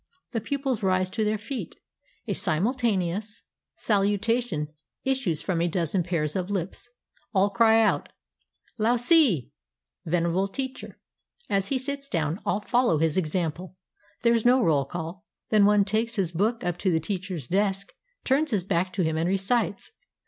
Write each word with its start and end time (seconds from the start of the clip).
The 0.31 0.41
pupils 0.41 0.81
rise 0.81 1.11
to 1.11 1.23
their 1.23 1.37
feet. 1.37 1.75
A 2.25 2.33
simultaneous 2.33 3.43
salutation 3.75 4.69
issues 5.03 5.43
from 5.43 5.61
a 5.61 5.67
dozen 5.67 6.01
pairs 6.01 6.35
"of 6.35 6.49
lips. 6.49 6.89
All 7.35 7.51
cry 7.51 7.83
out, 7.83 8.09
"Lao 8.79 8.95
Se" 8.95 9.51
(venerable 10.03 10.47
teacher)! 10.47 10.99
As 11.51 11.67
he 11.67 11.77
sits 11.77 12.07
down, 12.07 12.39
all 12.47 12.61
fol 12.61 12.87
low 12.87 12.97
his 12.97 13.15
example. 13.15 13.77
There 14.23 14.33
is 14.33 14.43
no 14.43 14.63
roll 14.63 14.85
call. 14.85 15.23
Then 15.49 15.65
one 15.65 15.85
takes 15.85 16.15
his 16.15 16.31
book 16.31 16.63
up 16.63 16.79
to 16.79 16.91
the 16.91 16.99
teacher's 16.99 17.45
desk, 17.45 17.93
turns 18.23 18.49
his 18.49 18.63
back 18.63 18.91
to 18.93 19.03
him 19.03 19.17
and 19.17 19.29
recites. 19.29 19.91